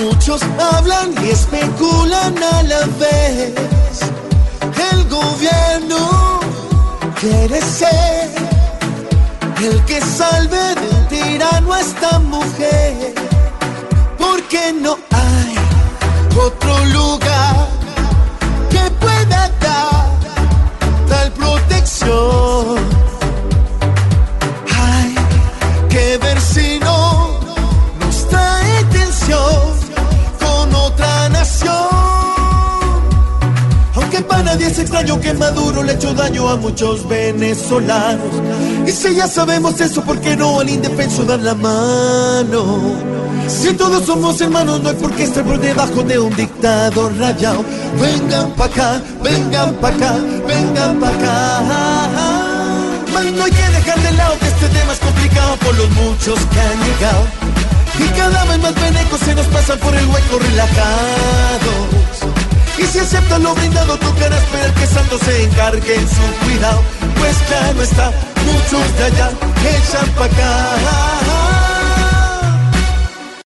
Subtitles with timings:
[0.00, 3.54] Muchos hablan y especulan a la vez.
[4.92, 6.40] El gobierno
[7.18, 8.30] quiere ser
[9.62, 13.14] el que salve del tirano a esta mujer.
[14.18, 15.54] Porque no hay
[16.36, 17.55] otro lugar
[34.56, 38.32] nadie es extraño que Maduro le echó daño a muchos venezolanos.
[38.86, 42.80] Y si ya sabemos eso, ¿por qué no al indefenso dar la mano?
[43.48, 47.62] Si todos somos hermanos, no hay por qué estar por debajo de un dictador rayado.
[48.00, 50.14] Vengan pa' acá, vengan pa' acá,
[50.48, 51.62] vengan pa' acá.
[53.12, 56.38] Mas no hay que dejar de lado que este tema es complicado por los muchos
[56.46, 57.26] que han llegado.
[57.98, 59.15] Y cada vez más venecos
[62.96, 66.82] si aceptan lo brindado, tocará esperar que Santo se encargue en su cuidado.
[67.18, 68.10] Pues claro está,
[68.46, 69.30] muchos de allá
[69.68, 70.85] echan pa' acá.